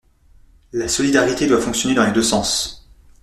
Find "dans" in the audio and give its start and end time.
1.93-2.07